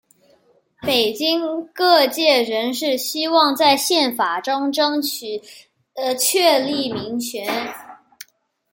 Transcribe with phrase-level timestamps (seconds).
[0.81, 5.39] 北京各界人士希望在宪法中争取
[6.19, 7.47] 确立民权。